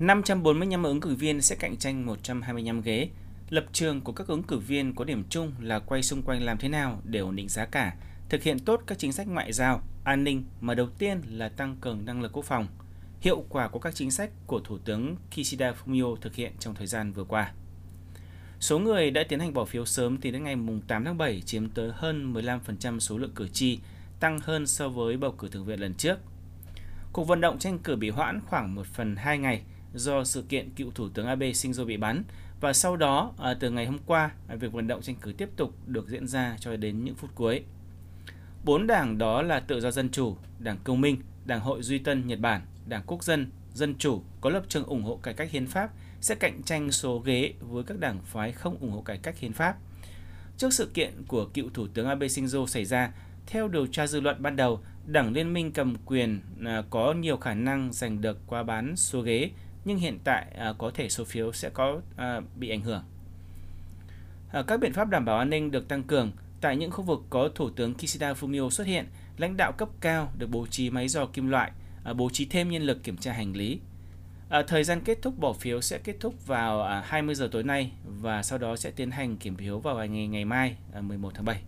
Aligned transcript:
545 0.00 0.82
ứng 0.82 1.00
cử 1.00 1.14
viên 1.14 1.40
sẽ 1.40 1.56
cạnh 1.56 1.76
tranh 1.76 2.06
125 2.06 2.82
ghế. 2.82 3.08
Lập 3.50 3.64
trường 3.72 4.00
của 4.00 4.12
các 4.12 4.26
ứng 4.26 4.42
cử 4.42 4.58
viên 4.58 4.94
có 4.94 5.04
điểm 5.04 5.24
chung 5.30 5.52
là 5.60 5.78
quay 5.78 6.02
xung 6.02 6.22
quanh 6.22 6.42
làm 6.42 6.58
thế 6.58 6.68
nào 6.68 7.00
để 7.04 7.20
ổn 7.20 7.36
định 7.36 7.48
giá 7.48 7.64
cả, 7.64 7.94
thực 8.28 8.42
hiện 8.42 8.58
tốt 8.58 8.82
các 8.86 8.98
chính 8.98 9.12
sách 9.12 9.28
ngoại 9.28 9.52
giao, 9.52 9.82
an 10.04 10.24
ninh 10.24 10.44
mà 10.60 10.74
đầu 10.74 10.88
tiên 10.98 11.22
là 11.30 11.48
tăng 11.48 11.76
cường 11.80 12.04
năng 12.04 12.22
lực 12.22 12.32
quốc 12.32 12.44
phòng. 12.44 12.66
Hiệu 13.20 13.44
quả 13.48 13.68
của 13.68 13.78
các 13.78 13.94
chính 13.94 14.10
sách 14.10 14.30
của 14.46 14.60
Thủ 14.60 14.78
tướng 14.78 15.16
Kishida 15.30 15.72
Fumio 15.72 16.16
thực 16.16 16.34
hiện 16.34 16.52
trong 16.58 16.74
thời 16.74 16.86
gian 16.86 17.12
vừa 17.12 17.24
qua. 17.24 17.52
Số 18.60 18.78
người 18.78 19.10
đã 19.10 19.24
tiến 19.28 19.40
hành 19.40 19.54
bỏ 19.54 19.64
phiếu 19.64 19.84
sớm 19.84 20.18
tính 20.18 20.32
đến 20.32 20.44
ngày 20.44 20.56
8 20.88 21.04
tháng 21.04 21.18
7 21.18 21.40
chiếm 21.40 21.70
tới 21.70 21.90
hơn 21.94 22.32
15% 22.32 22.98
số 22.98 23.18
lượng 23.18 23.32
cử 23.34 23.48
tri, 23.48 23.78
tăng 24.20 24.40
hơn 24.40 24.66
so 24.66 24.88
với 24.88 25.16
bầu 25.16 25.32
cử 25.32 25.48
thượng 25.48 25.64
viện 25.64 25.80
lần 25.80 25.94
trước. 25.94 26.18
Cuộc 27.12 27.24
vận 27.24 27.40
động 27.40 27.58
tranh 27.58 27.78
cử 27.78 27.96
bị 27.96 28.10
hoãn 28.10 28.40
khoảng 28.40 28.74
1 28.74 28.86
phần 28.86 29.16
2 29.16 29.38
ngày 29.38 29.62
do 29.98 30.24
sự 30.24 30.42
kiện 30.48 30.70
cựu 30.70 30.90
Thủ 30.90 31.08
tướng 31.08 31.26
Abe 31.26 31.50
Shinzo 31.50 31.84
bị 31.84 31.96
bắn 31.96 32.22
và 32.60 32.72
sau 32.72 32.96
đó 32.96 33.32
à, 33.38 33.54
từ 33.60 33.70
ngày 33.70 33.86
hôm 33.86 33.98
qua 34.06 34.30
à, 34.48 34.56
việc 34.56 34.72
vận 34.72 34.86
động 34.86 35.02
tranh 35.02 35.16
cử 35.16 35.32
tiếp 35.32 35.48
tục 35.56 35.74
được 35.86 36.08
diễn 36.08 36.26
ra 36.26 36.56
cho 36.60 36.76
đến 36.76 37.04
những 37.04 37.14
phút 37.14 37.30
cuối. 37.34 37.62
Bốn 38.64 38.86
đảng 38.86 39.18
đó 39.18 39.42
là 39.42 39.60
Tự 39.60 39.80
do 39.80 39.90
Dân 39.90 40.10
Chủ, 40.10 40.36
Đảng 40.58 40.78
Công 40.84 41.00
minh, 41.00 41.16
Đảng 41.44 41.60
Hội 41.60 41.82
Duy 41.82 41.98
Tân 41.98 42.26
Nhật 42.26 42.40
Bản, 42.40 42.62
Đảng 42.86 43.02
Quốc 43.06 43.24
dân, 43.24 43.50
Dân 43.74 43.94
Chủ 43.98 44.22
có 44.40 44.50
lập 44.50 44.62
trường 44.68 44.84
ủng 44.84 45.02
hộ 45.02 45.16
cải 45.16 45.34
cách 45.34 45.50
hiến 45.50 45.66
pháp 45.66 45.90
sẽ 46.20 46.34
cạnh 46.34 46.62
tranh 46.62 46.92
số 46.92 47.18
ghế 47.18 47.52
với 47.60 47.84
các 47.84 47.98
đảng 47.98 48.18
phái 48.24 48.52
không 48.52 48.76
ủng 48.80 48.90
hộ 48.90 49.02
cải 49.02 49.18
cách 49.18 49.38
hiến 49.38 49.52
pháp. 49.52 49.76
Trước 50.56 50.72
sự 50.72 50.90
kiện 50.94 51.12
của 51.28 51.44
cựu 51.44 51.70
Thủ 51.74 51.86
tướng 51.94 52.06
Abe 52.06 52.26
Shinzo 52.26 52.66
xảy 52.66 52.84
ra, 52.84 53.12
theo 53.46 53.68
điều 53.68 53.86
tra 53.86 54.06
dư 54.06 54.20
luận 54.20 54.36
ban 54.42 54.56
đầu, 54.56 54.80
Đảng 55.06 55.32
Liên 55.32 55.52
minh 55.52 55.72
cầm 55.72 55.96
quyền 56.06 56.40
à, 56.64 56.82
có 56.90 57.12
nhiều 57.12 57.36
khả 57.36 57.54
năng 57.54 57.92
giành 57.92 58.20
được 58.20 58.38
qua 58.46 58.62
bán 58.62 58.96
số 58.96 59.20
ghế, 59.20 59.50
nhưng 59.88 59.98
hiện 59.98 60.18
tại 60.24 60.46
à, 60.58 60.72
có 60.78 60.90
thể 60.94 61.08
số 61.08 61.24
phiếu 61.24 61.52
sẽ 61.52 61.70
có 61.70 62.00
à, 62.16 62.40
bị 62.56 62.70
ảnh 62.70 62.80
hưởng. 62.80 63.04
À, 64.52 64.62
các 64.62 64.80
biện 64.80 64.92
pháp 64.92 65.10
đảm 65.10 65.24
bảo 65.24 65.38
an 65.38 65.50
ninh 65.50 65.70
được 65.70 65.88
tăng 65.88 66.02
cường. 66.02 66.32
Tại 66.60 66.76
những 66.76 66.90
khu 66.90 67.02
vực 67.02 67.20
có 67.30 67.48
Thủ 67.54 67.70
tướng 67.70 67.94
Kishida 67.94 68.32
Fumio 68.32 68.70
xuất 68.70 68.86
hiện, 68.86 69.06
lãnh 69.36 69.56
đạo 69.56 69.72
cấp 69.72 69.88
cao 70.00 70.32
được 70.38 70.50
bố 70.50 70.66
trí 70.66 70.90
máy 70.90 71.08
dò 71.08 71.26
kim 71.26 71.48
loại, 71.48 71.72
à, 72.04 72.12
bố 72.12 72.30
trí 72.30 72.46
thêm 72.46 72.70
nhân 72.70 72.82
lực 72.82 73.04
kiểm 73.04 73.16
tra 73.16 73.32
hành 73.32 73.56
lý. 73.56 73.80
À, 74.48 74.62
thời 74.62 74.84
gian 74.84 75.00
kết 75.04 75.18
thúc 75.22 75.38
bỏ 75.38 75.52
phiếu 75.52 75.80
sẽ 75.80 75.98
kết 75.98 76.16
thúc 76.20 76.46
vào 76.46 77.02
20 77.04 77.34
giờ 77.34 77.48
tối 77.52 77.62
nay 77.62 77.92
và 78.04 78.42
sau 78.42 78.58
đó 78.58 78.76
sẽ 78.76 78.90
tiến 78.90 79.10
hành 79.10 79.36
kiểm 79.36 79.56
phiếu 79.56 79.78
vào 79.78 80.06
ngày 80.06 80.26
ngày 80.26 80.44
mai 80.44 80.76
11 81.00 81.30
tháng 81.34 81.44
7. 81.44 81.60